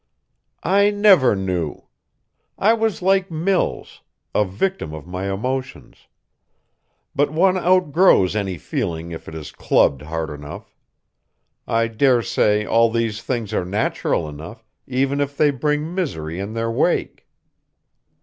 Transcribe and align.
"I 0.63 0.89
never 0.89 1.35
knew. 1.35 1.83
I 2.57 2.73
was 2.73 3.03
like 3.03 3.29
Mills: 3.29 4.01
a 4.33 4.43
victim 4.43 4.95
of 4.95 5.05
my 5.05 5.31
emotions. 5.31 6.07
But 7.13 7.29
one 7.31 7.55
outgrows 7.55 8.35
any 8.35 8.57
feeling 8.57 9.11
if 9.11 9.27
it 9.27 9.35
is 9.35 9.51
clubbed 9.51 10.01
hard 10.01 10.31
enough. 10.31 10.75
I 11.67 11.87
daresay 11.87 12.65
all 12.65 12.89
these 12.89 13.21
things 13.21 13.53
are 13.53 13.63
natural 13.63 14.27
enough, 14.27 14.65
even 14.87 15.21
if 15.21 15.37
they 15.37 15.51
bring 15.51 15.93
misery 15.93 16.39
in 16.39 16.53
their 16.53 16.71
wake." 16.71 17.27